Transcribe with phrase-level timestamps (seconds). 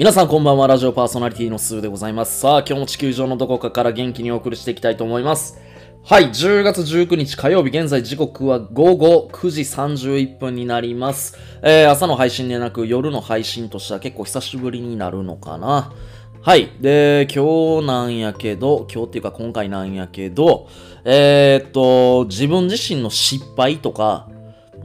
[0.00, 2.40] 皆さんこんばんは、ラジオパーソナリティのスーでございます。
[2.40, 5.60] さあ、今日も地球上のどこかから元気にお送りしていきたいと思います。
[6.02, 11.36] はい、10月19日火曜日、現在時刻は午後9時31分になります。
[11.62, 15.92] えー、朝の配信でなく夜の配信としては結構久しぶりになるのかな。
[16.40, 16.70] はい。
[16.80, 20.68] で、今日なんやけど、今日っていうか今回なんやけど、
[21.04, 24.30] えー、っと、自分自身の失敗とか、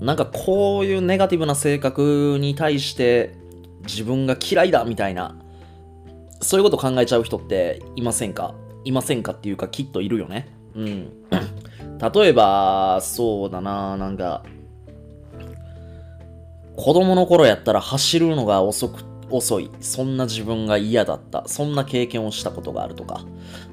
[0.01, 3.44] なんかこういうネガティブな性格に対して
[3.85, 5.35] 自分が嫌いだみたいな、
[6.41, 8.53] そういうこと考えちゃう人っていませんか？
[8.83, 10.47] いませんかっていうかきっといるよね。
[10.75, 11.09] うん。
[12.13, 14.43] 例えば、そうだな、なんか、
[16.75, 19.71] 子供の頃やったら走るのが遅く、遅い。
[19.79, 21.45] そんな自分が嫌だった。
[21.47, 23.21] そんな経験をしたことがあるとか。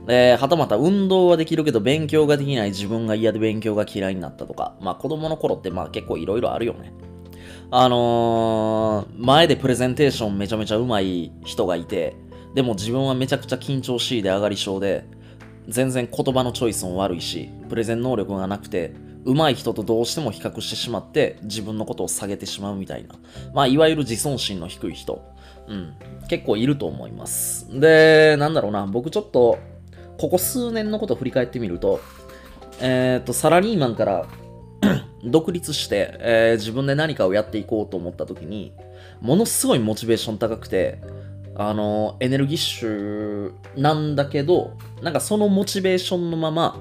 [0.07, 4.77] で、はたまた運動はできるけど勉強ができない自分が嫌で勉強が嫌いになったとか。
[4.81, 6.93] まあ子供の頃ってまあ結構いろいろあるよね。
[7.75, 12.15] あのー、前でプレゼンテーションめちゃめちゃ上手い人がいて、
[12.55, 15.07] でも自分はめちゃくちゃ緊張しいで上がり症で、
[15.69, 18.93] 全然言葉のチョイスも悪いし、プレゼン能力がなくて、
[19.25, 23.15] 上手い人とどうしても比較してしまって、自分のことを下げてしまうみたいな。
[23.55, 25.25] まあ、いわゆる自尊心の低い人。
[25.67, 25.95] うん。
[26.29, 27.81] 結構いると思います。
[27.81, 29.59] で、なんだろうな、僕ちょっと、
[30.19, 32.01] ここ数年のことを振り返ってみると、
[32.83, 34.27] えっ、と、サラリーマンから
[35.25, 38.73] 独立して、えー自分で何かをやっていこうと思った時に、
[39.21, 41.01] ものすごいモチベーション高くて、
[41.55, 46.79] あの、エネルギッシュなんだけど、なんかそのモチベーションのまま、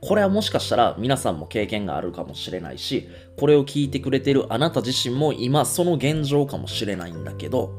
[0.00, 3.08] これはもしかしたら皆さんも経験があるかもしれないし、
[3.38, 7.72] これを聞いてくれてるあなた自身も今その現状かもしれないんだけど、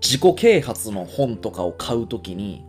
[0.00, 2.64] 自己啓発の本とかを買うときに、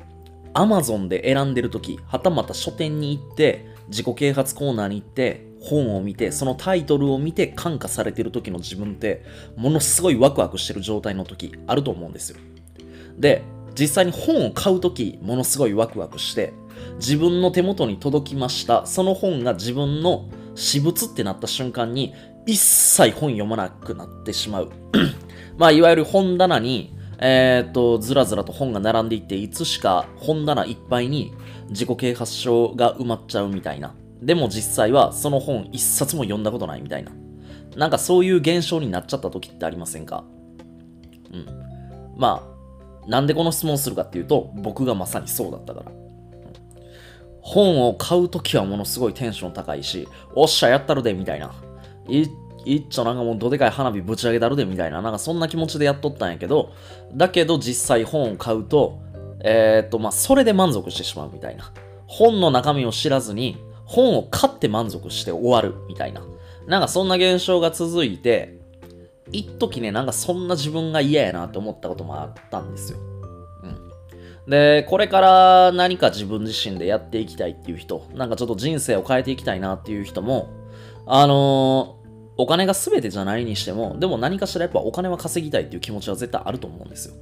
[0.53, 9.23] Amazon で選んでるとき、はたまた書店に行って、自己啓発コーナーに行って、本を見て、そのタイトルを見て感化されてる時の自分って、
[9.55, 12.37] ものすごいワクワクしてる状態の時あると思うんですよ。
[13.17, 13.43] で、
[13.77, 16.53] 実際に本を買う時、ものすごいワクワクして、
[16.95, 18.85] 自分の手元に届きました。
[18.85, 22.13] その本が自分の私物ってなった瞬間に、
[22.45, 24.71] 一切本読まなくなってしまう。
[25.57, 31.33] まあ、いわゆる本棚に、えーっと、ずらずらと本が並んでいって、いつしか本棚いっぱいに
[31.69, 33.93] 自己啓発書が埋まっちゃうみたいな。
[34.21, 37.11] でも実際はその本一冊も読んだことないみたいな。
[37.75, 40.23] なんかそういう現象になっちゃった時ってありませんか？
[41.31, 41.45] うん。
[42.17, 42.45] ま
[43.05, 45.91] あ、なんでこの質問するかっていうと、僕がまさにそうだったから。
[47.41, 51.51] 本を買うときはものすごいテンション高いし、おっしゃやったるでみたいな。
[52.07, 52.27] い
[52.65, 56.71] いっちょなんかもうどでかい花火ぶち上げたるでみたいな、なんかそんな気持ちでやっとったんやけど、
[57.13, 58.99] だけど実際本を買うと、
[59.41, 61.71] えーっと、まあ、それで満足してしまうみたいな。
[62.07, 66.21] 本の中身を知らずに、本を買って満足して終わるみたいな。
[66.67, 68.57] なんかそんな現象が続いて、
[69.31, 72.99] 一時ね、なんかそんな自分が嫌やなって思ったこともあったんですよ。
[74.47, 80.49] で、これから何か自分自身でやっていきたいっていう人、なんかちょっと人生を変えていきたいなっていう人も、
[81.05, 81.98] あの
[82.41, 87.15] お金が全てじゃないにしても、でも何かしらやっぱお金は稼ぎたいっていう気持ちは絶対あると思うんですよ。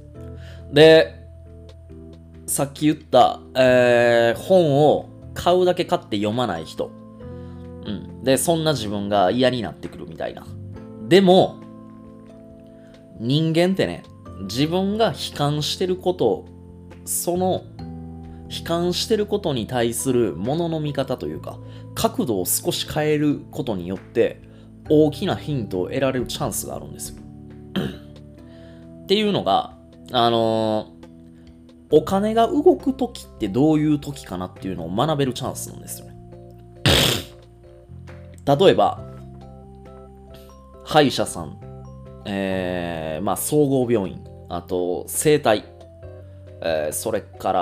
[0.72, 1.26] で、
[2.46, 6.92] さっき言った、えー本を買うだけ買って読まない人。
[7.84, 8.22] うん。
[8.22, 10.46] で、そんな自分が嫌になってくるみたいな。
[11.08, 11.56] でも、
[13.18, 14.04] 人間ってね、
[14.42, 16.44] 自分が悲観してること、
[17.04, 17.64] その、
[18.48, 21.58] 悲観してることに対するものの見方というか、
[21.96, 24.46] 角度を少し変えることによって、
[24.88, 27.22] 大きなヒントを得られるチャンスがあるんですよ。
[29.04, 29.76] っていうのが、
[30.12, 30.98] あのー
[31.90, 36.16] お金が動く時ってどういう時かなっていうのを学べるチャンスなんですよね。
[38.44, 39.00] 例えば、
[40.84, 41.58] 歯医者さん、
[42.26, 45.64] えー、まあ、総合病院、あと、整体、
[46.60, 47.60] えーそれから、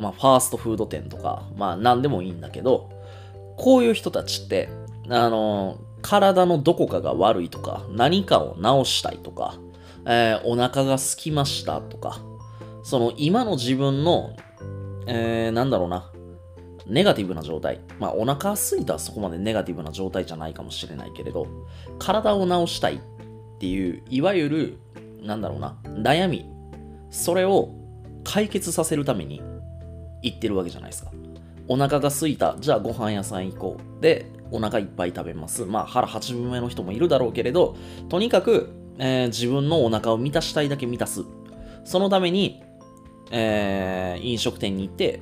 [0.00, 2.90] まあ、ファーストフード店とか、まあ、何でもいいんだけど、
[3.56, 4.68] こういう人たちって、
[5.08, 9.56] あの、体のどこかが悪いとか、何かを治したいとか、
[10.06, 12.20] えーお腹が空きましたとか、
[12.84, 14.36] その今の自分の、
[15.08, 16.12] えーなんだろうな、
[16.86, 17.80] ネガティブな状態。
[17.98, 21.48] まあ、お腹空いたらそこまでネガティブな状態じゃないかもしれないけれど、
[21.98, 23.00] 体を治したいっ
[23.58, 24.78] ていう、いわゆる、
[25.22, 26.48] なんだろうな、悩み。
[27.10, 27.70] それを
[28.22, 29.42] 解決させるために
[30.22, 31.10] 行ってるわけじゃないですか。
[31.66, 32.54] お腹が空いた。
[32.60, 34.00] じゃあご飯屋さん行こう。
[34.00, 35.64] で、お腹いっぱい食べます。
[35.64, 37.76] まあ腹八分目の人もいるだろうけれど、
[38.08, 41.24] とにかく、えー自分のお腹を満たしたいだけ満たす。
[41.84, 42.62] そのために、
[43.30, 45.20] えー飲食店に行って、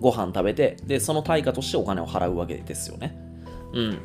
[0.00, 3.16] ご飯食べて、で、その対価としてお金を払うわけですよね。
[3.72, 3.98] うん。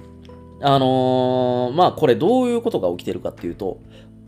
[0.61, 3.79] あのーまあこれどういうことが起きてるかっていうと、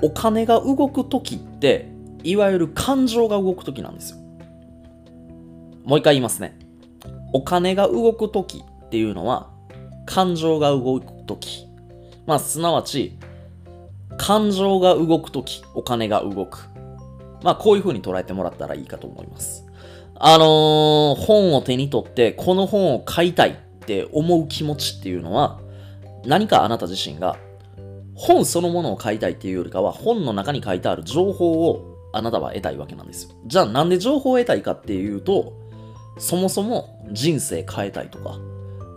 [0.02, 1.90] お金が動くときって、
[2.24, 4.18] いわゆる感情が動くときなんですよ。
[5.86, 6.58] もう一回言いますね。
[7.34, 9.50] お金が動くときっていうのは、
[10.08, 11.68] 感情が動くとき。
[12.26, 13.20] まあ、すなわち、
[14.18, 16.70] 感情が動くとき、お金が動く。
[17.44, 19.64] まあ、こういう風に捉えてもらったらいいかと思います。
[20.16, 23.56] あのー、本を手に取って、この本を買いたいっ
[23.86, 25.60] て思う気持ちっていうのは、
[26.26, 27.38] 何かあなた自身が
[28.18, 33.36] 本そのものを買いたいっていうよりかは、本の中に書いてある情報をあなたは得たいわけなんですよ。
[33.46, 35.54] じゃあなんで情報を得たいかっていうと、
[36.18, 38.40] そもそも人生変えたいとか、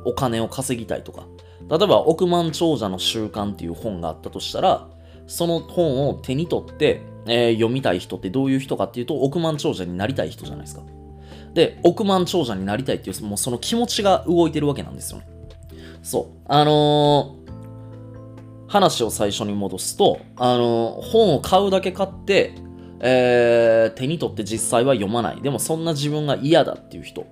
[0.05, 1.26] お金を稼ぎたいとか、
[1.69, 4.88] 例えば億万長者の習慣っていう本があったとしたら、
[5.26, 10.82] その本を手に取って、えー、読みたい人ってどういう人かっていうと、億万長者になりたい人じゃないですか。
[11.55, 15.29] で、億万長者になりたいっていう、もうその気持ちが動いてるわけなんですよね。
[16.02, 16.38] そう。
[16.47, 22.55] あのー、話を最初に戻すと、あの、本を買うだけ買って、
[23.00, 25.41] えー、手に取って実際は読まない。
[25.41, 27.26] でもそんな自分が嫌だっていう人。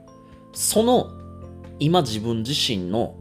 [0.53, 1.11] その
[1.79, 3.15] 今自分自身の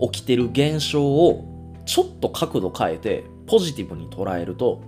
[0.00, 4.82] 起きてる現象をちょっと角度変えてポジティブに捉えると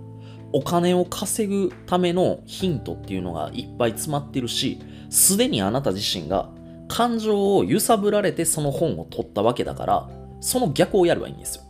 [0.53, 4.79] お金を稼ぐためのヒントっていうのがいっぱい詰まってるし
[5.09, 6.49] すでにあなた自身が
[6.87, 10.09] 感情を揺さぶられてその本を取ったわけだから
[10.39, 11.63] その逆をやればいいんですよ。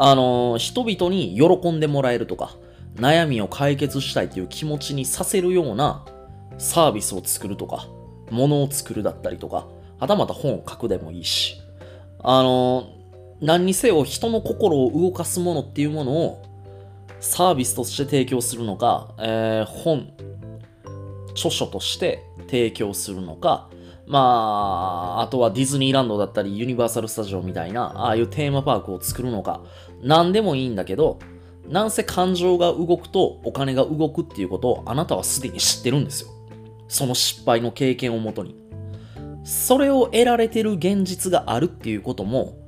[0.00, 2.56] あの人々に喜んでもらえるとか
[2.98, 6.04] 悩みを解決したいという気持ちにさせるような
[6.58, 7.86] サービスを作るとか、
[8.30, 9.66] 物を作るだったりとか、
[9.98, 11.60] はたまた本を書くでもいいし、
[12.20, 12.88] あの、
[13.40, 16.42] 何にせよ人の心を動かすものっていうものを
[17.20, 20.12] サービスとして提供するのか、えー、本、
[21.32, 23.68] 著書として提供するのか、
[24.06, 29.62] まあ、あとはディズニーランドだったりユニバーサル・スタジオみたいな、ああいうテーマパークを作るのか、
[30.02, 31.18] 何でもいいんだけど、
[31.68, 36.30] なんせ感情が動くとお金が動くっていうことをあなたはすでに知ってるんですよ。
[36.88, 38.56] その失敗の経験をもとに。
[39.48, 42.58] それを得られてる現実があるっていうことも、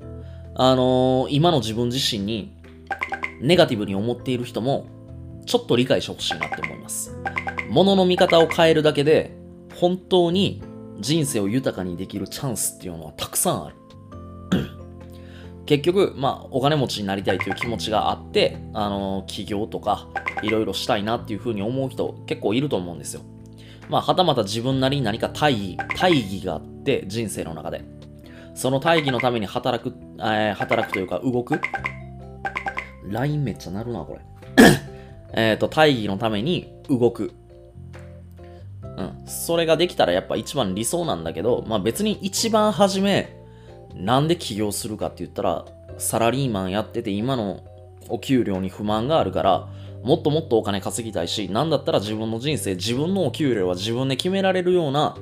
[0.54, 2.56] あのー、今の自分自身に
[3.42, 4.86] ネガティブに思っている人も
[5.44, 7.14] ちょっと理解してほしいなって思います。
[7.68, 9.36] 物の見方を変えるだけで
[9.74, 10.62] 本当に
[11.00, 13.76] 人生を豊かにできるチャンスっていうのはたくさんある。
[15.66, 20.08] 結局、まあ、お金持ちになりたいという気持ちがあって、あの、起業とか、
[20.42, 23.20] いろいろしたいなっていうふうに思う人結構いると思うんですよ。
[23.90, 27.84] まあ、はたまた自分なりに何か大義、大義があって、人生の中で。
[28.54, 31.60] その大義のために働く、えー、働くというか動く。
[33.04, 34.20] LINE めっちゃ鳴るな、これ。
[35.34, 37.32] えっと、大義のために動く。
[38.84, 39.22] うん。
[39.26, 43.36] それができたらやっぱ一番理想なんだけど、まあ別に一番初め、
[43.94, 45.64] なんで起業するかって言ったら、
[45.98, 47.64] サラリーマンやってて今の
[48.08, 49.68] お給料に不満があるから、
[50.02, 55.16] もっともっとお金稼ぎたいし、なんだったら自分の人生、自分のお給料は自分で決められるような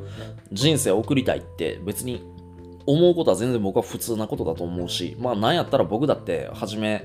[0.52, 2.22] 人生を送りたいって別に
[2.86, 7.04] 思うことは全然僕は普通なことだと思うし、まあなんやったら僕だって初め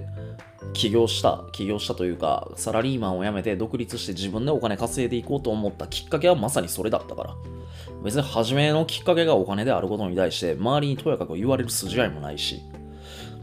[0.73, 7.35] 起業した、起業したというか、サラリーマンを辞めて独立して自分でお金稼いでいこうと思ったきっかけはまさにそれだったから。
[8.03, 12.61] 別に初めのきっかけがお金であることに対して周りにとやかく言われる筋合いもないし、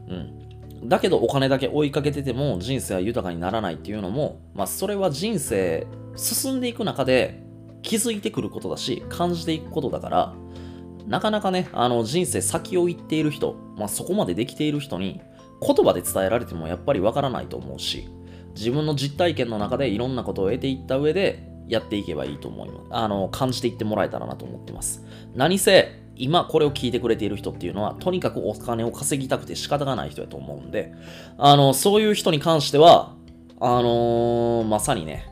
[0.08, 0.39] うん。
[0.84, 7.42] だけどお金だけ追いかけてても人生は豊かにならないっていうのも、まあそれは人生進んでいく中で
[7.82, 10.34] 気づいてくることだし、感じていくことだから、
[11.06, 15.20] なかなかね、あの人生先を行っている人、まあそこまでできている人に
[15.60, 18.08] 言葉で伝えられてもやっぱりわからないと思うし、
[18.54, 22.86] 自分の実体験の中でいろんなことを得ていった上で、やっていけばいいと思います。
[22.90, 25.06] あの、感じていってもらえたらなと思ってます。
[25.34, 30.92] 何せ、今これを聞いてくれている人っていうのは、とにかくお金を稼ぎたくて仕方がない人やと思うんで、
[31.38, 33.14] あの、そういう人に関しては、
[33.58, 35.30] あのー、まさにね、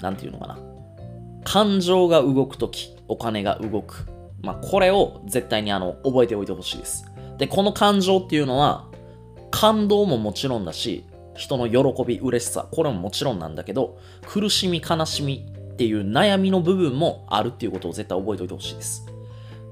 [0.00, 0.58] なんていうのかな。
[1.44, 4.06] 感情が動くとき、お金が動く。
[4.42, 7.04] まあ、これを絶対にあの、覚えておいてほしいです。
[7.38, 8.86] で、この感情っていうのは、
[9.50, 11.04] 感動ももちろんだし、
[11.36, 19.06] 人の喜び、嬉しさ、これももちろんなんだけど、苦しみ、悲しみっていう悩みの部分もあるっていうことを絶対覚えておいてほしいです。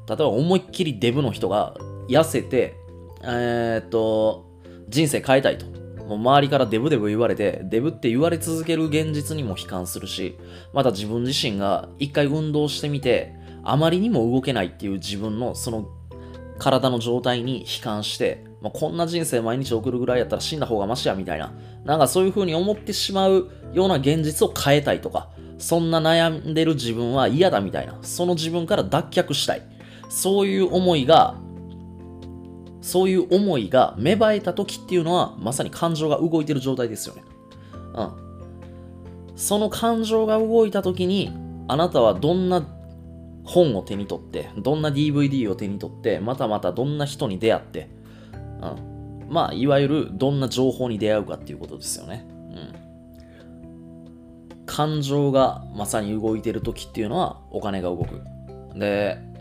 [0.08, 1.74] 例えば思いっきりデブの人が
[2.08, 2.74] 痩せて、
[3.22, 4.46] えー、っと、
[4.88, 5.66] 人生変えたいと。
[6.06, 10.36] もう周りからデブデブ言われて、デブって言われ続ける現実にも悲観するし、
[10.72, 15.88] また自分自身が一回運動してみて、あまりにも動けないっていう自分のその
[16.58, 21.52] 体の状態に悲観して、まあ、こんな人生毎日送るぐらいやったら死んだ方がマシやみたいな、
[21.84, 29.62] なんかそういう風に思ってしまうような現実を変えたいとか、そんな悩んでる自分は嫌だみたいな、その自分から脱却したい。
[30.12, 31.38] そういう思いが、
[32.82, 37.22] そういう思いが芽生えた時っていうのは、まさに感情が動いてる状態ですよね。
[37.94, 39.36] うん。
[39.36, 41.32] その感情が動いた時に、
[41.66, 42.62] あなたはどんな
[43.44, 47.88] 本を手に取って、どんな DVD を手に取って、またまたどんな人に出会って、
[48.34, 49.28] うん。
[49.30, 52.26] まあ、いわゆるどんな情報に出会うかっていうことですよね。
[54.50, 54.66] うん。
[54.66, 58.20] 感情がまさに動いてる時っていうのはお金が動く。
[58.78, 59.31] で、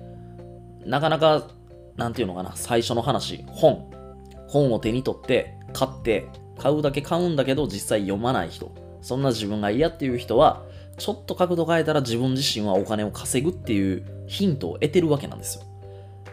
[0.85, 1.47] なかなか、
[1.95, 3.89] なんていうのかな、最初の話、本。
[4.47, 8.71] 本を手に取って、買って、買うだけ買うんだけど実際読まない人。
[9.01, 10.63] そんな自分が嫌っていう人は、
[10.97, 15.63] ちょっと角度変えたら自分自身はお金を稼ぐっていうヒントを得てるわけなんですよ。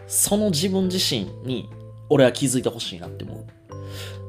[0.07, 1.69] その自分自身に
[2.09, 3.45] 俺は気づいてほしいなって思う。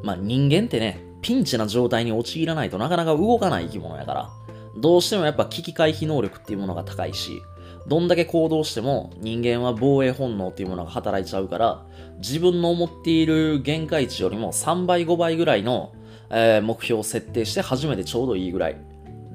[0.02, 4.30] まあ人間ってね、ピンチな状態に陥らないとなかなか動かない生き物やから、
[4.78, 7.42] どうしてもやっぱ危機回避能力っていうものが高いし、
[7.86, 11.82] どんだけ行動しても人間は防衛本能っていうものが働いちゃうから、
[12.18, 15.92] 自分の思っている限界値よりも3倍5倍ぐらいの、
[16.30, 18.76] えー、目標を設定して初めてちょうどいいぐらい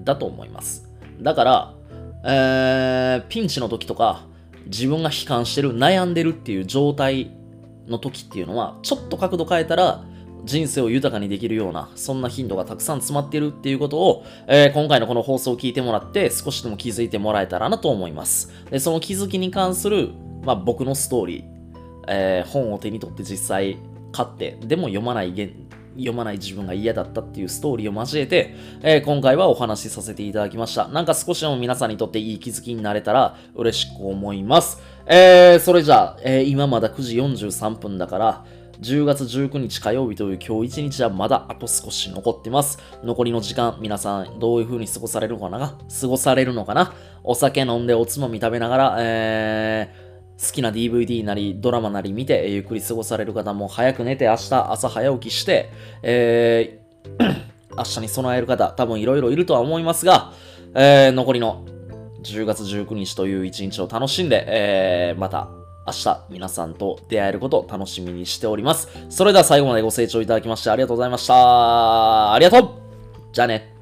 [0.03, 0.89] だと思います。
[1.21, 1.73] だから、
[2.23, 4.25] えー、ピンチの時とか、
[4.67, 7.31] 自分が悲観してる、悩んでるっていう状態
[7.87, 10.03] の時っていうのは、ちょっと角度変えたら、
[10.45, 18.51] 人生を豊かにできるような、そんな頻度がたくさん詰まっているっていうことを、えー、今回のこの放送を聞いてもらって、少しでも気づいてもらえたらなと思います。
[18.69, 20.11] で、その気づきに関する、
[20.43, 21.43] まあ、僕のストーリー、
[22.07, 23.77] えー、本を手に取って実際
[24.11, 25.33] 買って、でも読まない
[25.97, 30.87] 読まない自分が嫌だったっていうストーリーを交えて、えー、今回はお話しさせていただきました。
[30.89, 34.81] なんか少しでも皆さんにとっていい気づきになれたら嬉しく思います。
[35.07, 38.45] えー、それじゃあ、えー、今まだ9時43分だから、
[38.81, 42.79] 10月19日火曜日という今日1日はまだあと少し残ってます。
[43.03, 45.77] 残りの時間、皆さんどういう風に過ごされるのかな？
[46.01, 46.93] 過ごされるのかな？
[47.23, 55.71] お酒飲んでおつまみ食べながら、えー、好きな DVD なりドラマなり見てゆっくり過ごされる方も早く寝て明日朝早起きして、
[56.03, 56.85] えー
[57.77, 60.31] 明日に備える方多分いろいろいるとは思いますが、
[60.73, 61.65] えー、残りの
[62.23, 65.49] 10月19日という一日を楽しんで、えー、また
[65.85, 68.87] 明日皆さんと出会えることを楽しみにしております。
[69.09, 72.33] それでは最後までご清聴いただきましてありがとうございました。
[72.33, 72.69] ありがとう
[73.31, 73.74] じゃあね。